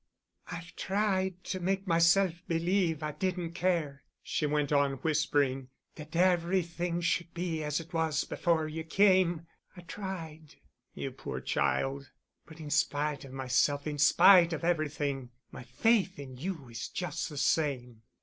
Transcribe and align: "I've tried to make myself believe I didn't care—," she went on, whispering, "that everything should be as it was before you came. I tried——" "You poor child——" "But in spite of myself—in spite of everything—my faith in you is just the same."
"I've 0.47 0.75
tried 0.75 1.43
to 1.43 1.59
make 1.59 1.85
myself 1.85 2.33
believe 2.47 3.03
I 3.03 3.11
didn't 3.11 3.51
care—," 3.51 4.01
she 4.23 4.47
went 4.47 4.71
on, 4.71 4.93
whispering, 5.03 5.67
"that 5.93 6.15
everything 6.15 7.01
should 7.01 7.31
be 7.35 7.63
as 7.63 7.79
it 7.79 7.93
was 7.93 8.23
before 8.23 8.67
you 8.67 8.83
came. 8.83 9.45
I 9.77 9.81
tried——" 9.81 10.55
"You 10.95 11.11
poor 11.11 11.39
child——" 11.39 12.09
"But 12.47 12.59
in 12.59 12.71
spite 12.71 13.23
of 13.25 13.31
myself—in 13.33 13.99
spite 13.99 14.53
of 14.53 14.63
everything—my 14.63 15.65
faith 15.65 16.17
in 16.17 16.35
you 16.35 16.69
is 16.69 16.87
just 16.89 17.29
the 17.29 17.37
same." 17.37 18.01